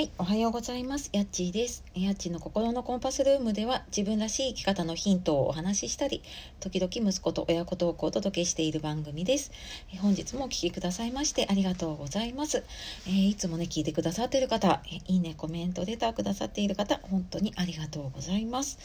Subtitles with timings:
[0.00, 1.10] はい、おはようございます。
[1.12, 1.84] やっちーです。
[1.94, 6.22] やっちーの心のコンパスルームでは自分らしい生き方のヒントをお話ししたり、
[6.58, 9.52] 時々息子と親子トークをお届けしている番組です。
[9.98, 12.64] 本日もお聴きくださいましてありがとうございます。
[13.06, 18.78] えー、いつもね、聞いてくださっている方、いいね、コメント、レターくださっている方、本当にありがとうございます。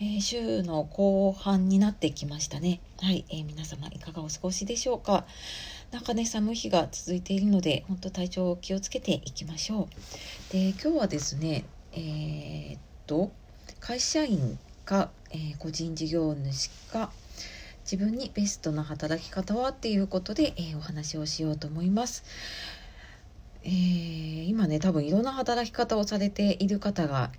[0.00, 2.80] えー、週の後半になってきましたね。
[3.00, 5.26] はい、えー、皆様いかがお過ごしでしょうか。
[5.94, 9.88] なんかね寒い日が続いているので本当体調を気をつけていきましょ
[10.50, 13.30] うで今日はですねえー、っと
[13.78, 17.12] 会社員か、えー、個人事業主か
[17.84, 22.24] 自分にベストな働き方はっていうことで、えー、お話をしようと思います。
[23.62, 27.30] えー、今ね多分いろんな働き方をされている方が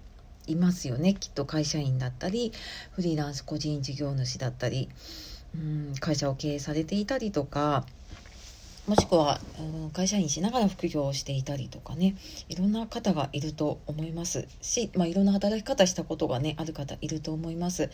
[0.47, 2.53] いますよねきっと会社員だったり
[2.93, 4.87] フリーランス個人事業主だったり
[5.53, 7.85] うん会社を経営されていたりとか
[8.87, 12.15] もしくは、うん、会社員しながら副業をしていたりとかね
[12.49, 17.89] いろんな方がいると思いますし、まあ、いろんな働き方したことがねある方いると思います。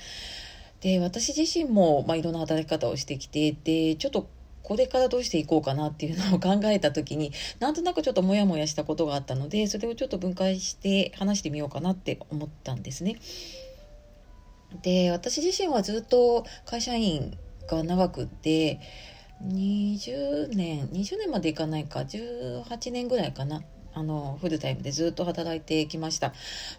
[0.82, 4.28] で私自身も、まあ、いろんな働き方をしてきてでちょっと
[4.64, 13.18] これからどうしていこうかなっていうのを考えた時になんとなくちょっとモヤモヤしたことがあったのでそれをちょっと分解して話してみようかなって思ったんですね。
[14.82, 18.80] で私自身はずっと会社員が長くって
[19.48, 22.02] 20年20年までいかないか。
[22.02, 23.64] 18年ぐらいかな。
[23.94, 26.34] あのフルタイムでずっと働いてきました。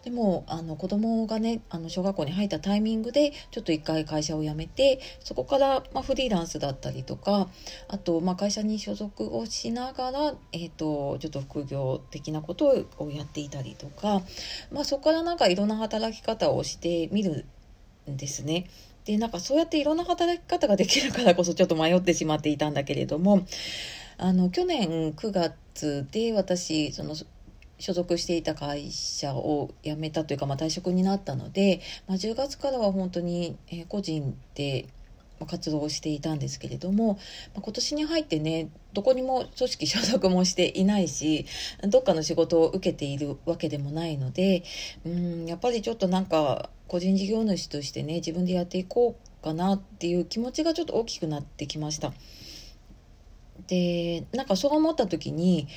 [0.05, 7.49] でもあの子供がねあの小学校に入ったタイミングでちょっと一回会社を辞めてそこから、まあ、フリーランスだったりとか
[7.89, 14.23] あと、まあ、会社に所属をしながら、えーと、ちょっと副業的なことをやっていたりとか、
[14.71, 17.45] まあ、そこからなんかいろんな働き方をしてみる
[18.11, 18.67] んですね。
[19.05, 23.47] でなんかそうやっていろんな働き方ができるからこそちょっと迷ってしまっていたんだけれども
[24.19, 27.15] あの去年9月で私その
[27.79, 34.87] 所属していた会社を辞めたというか、まあ、退職になったので、まあ、10月からは本当に、え個人で
[35.47, 37.15] 活動をしていたんですけれども、
[37.55, 41.47] まあ、今年に入ってねどこにも組織所属もしていないし
[41.83, 44.63] どっかの仕事を受けているわけでもないので
[45.05, 52.13] うんやっぱりちょっとなんか個人事業主としてね自分でやっていこうかなっていう気持ちがちょっと大きくなってきました。
[53.67, 55.69] でなんかそう思った時に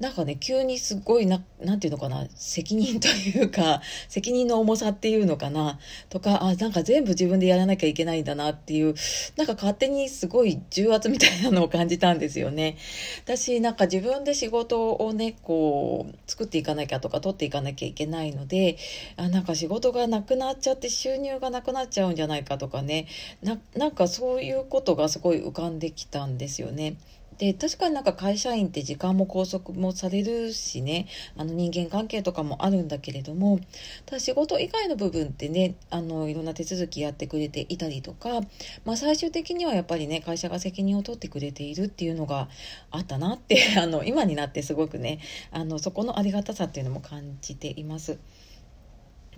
[0.00, 8.94] なんかね急にすごいな何て言うのかな責任というか 責任の重さっていうのかなとかあなんか全部自分でやらなきゃいけないんだなっていう
[9.36, 12.76] なんか勝手にすごい重圧みたいなのを感じたんですよね。
[13.24, 18.76] 私なんか自分で仕事をねこう作っていかなきゃとか取っていかなきゃいけないので
[19.16, 23.06] あなんか仕事がなくなっちゃって収入がなくなっちゃうんじゃないかとかね
[23.42, 26.96] なんかそういうことがすごい浮かんできたんですよね。
[27.38, 31.06] で確かになんか会社員って時間も拘束もされるしね
[31.36, 33.60] あの人間関係とかもあるんだけれども
[34.06, 38.40] ただ仕事以外の部分ってねあのいろんな手続きやってくれていたりとか、
[38.84, 42.48] まあ、最終的にはやっぱりね会社が責任を取ってくれているっていうのが
[42.90, 45.20] あったなってあの今になってすごくね
[45.50, 48.18] あのそこのありがたさっていうのも感じています。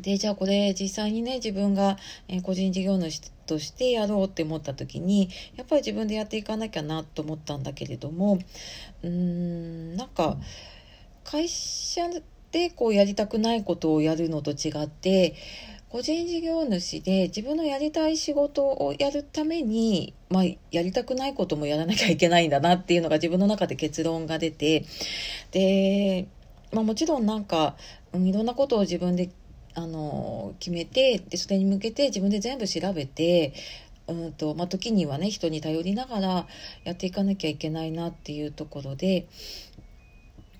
[0.00, 1.97] でじゃあこれ実際にね自分が、
[2.28, 8.38] え個人事業主としてやろうって思った時にやっぱり自分でやっていかなきゃなと思ったんだけれども
[9.03, 10.37] うーんなんか
[11.25, 12.03] 会社
[12.53, 15.34] でこうやりたくないことをやるのと違って
[15.88, 24.84] 個人事業主で自分のやりたい仕事をやるために、まあ、やりたくないこともやらなきゃいけないんだなっていうのが自分の中で結論が出て
[25.53, 26.26] で、
[26.72, 27.76] まあ、もちろんなんか
[28.12, 29.31] いろんなことを自分で
[29.75, 33.53] あの決めてでそれに向けて自分で全部調べて
[34.07, 36.47] うんとまあ、時にはね人に頼りながら
[36.85, 39.27] やっていかなきゃいけないなっていうところで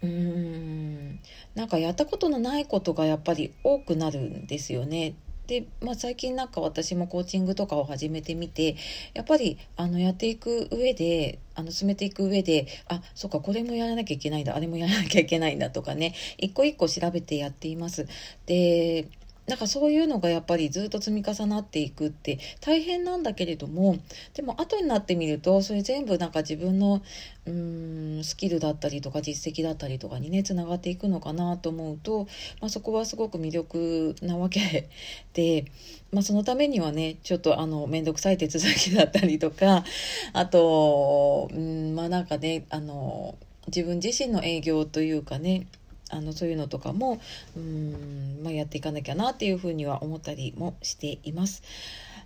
[0.02, 1.20] うーん
[1.54, 5.14] なんかやったことのないことがやっぱり多くなるんですよね。
[5.47, 8.76] で、まあ、最近なんか私もコーチングとかを始めてみて
[9.12, 18.06] やっぱりあのやっていく上であの進めていく上であそっかこれもやらなきゃいけないんだあれもやらなきゃいけないんだとかね一個一個調べてやっています。
[18.46, 19.06] で
[19.46, 23.99] なんかそういうのがやっぱりずっと積み重なっていくって大変なんだけれども
[24.32, 27.02] でも後になってみるとそれ全部なんか自分の
[27.46, 32.26] うーんスキルだったりとか実績だったりとかにねつながっていくのかなと思うと、
[32.61, 34.88] まあ、そこはすごく魅力なわけ
[35.35, 35.67] で、
[36.11, 39.85] まあ、そのためにはねちょっとあの面倒くさい手続きだったりとか
[40.32, 43.37] あとうんまあなんかねあの
[43.67, 45.67] 自分自身の営業というかね
[46.10, 47.20] あのそういうのとかも
[47.56, 51.62] うん、まあ、やっていかなきゃなっていうふうには思ったりもしています。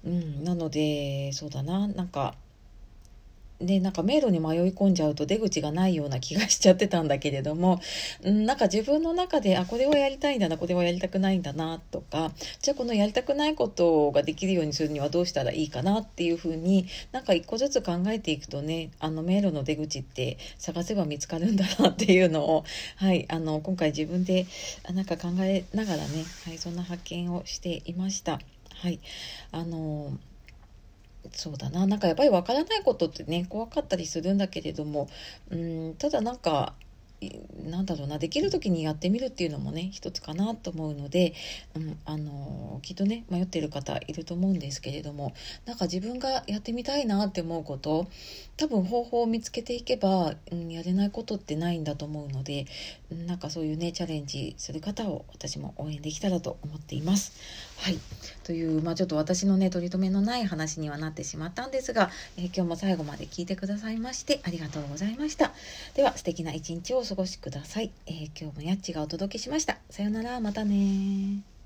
[0.05, 2.35] うん、なのでそうだななんか
[3.61, 7.81] でなんか迷路に迷い込んじゃうと出口がないような気がしちゃってたんだけれども、
[8.23, 12.31] うん、なんか自分の中であこれはやりたいんだなこれはやりたくないんだなとか
[12.63, 22.65] じゃあこのやりたくないことができるようにするにはどうしたらいいかなっていうふうになんか一個ずつ考えていくとねあの迷路の出口って探せば見つかるんだなっていうのを、
[22.97, 24.47] はい、あの今回自分で
[24.95, 28.39] なんか考えながらね、はい、そんな発見をしていました。
[28.81, 29.01] はい
[29.51, 30.13] あの
[31.33, 35.09] そうだななんかやっぱり分からないことってね怖かったりするんだけれども
[35.51, 36.75] うんただなんか
[37.69, 41.35] なんだろうなできる時にやってみるっていうのもね一つかなと思うので、
[41.75, 45.35] うん、あのきっとね迷ってる方いると思うんですけれども
[45.67, 48.07] なんか自分がやってみたいなって思うこと
[48.57, 52.67] 多分方法を見つけていけば、うん、やれないことってないんだと思うので
[53.11, 57.33] なんかそういうねチャレンジする方を私も応援できたらと思っています。
[57.79, 57.99] はい
[58.45, 65.53] という、まあ、ちょっと私のね取り留めのない話にはなってしまったんですが、えー、今日も最後まで聞いてくださいましてありがとうございました。
[65.95, 67.93] では素敵な一日をお過ごしください。
[68.07, 69.77] えー、今日もやっちがお届けしました。
[69.91, 71.58] さよなら、またね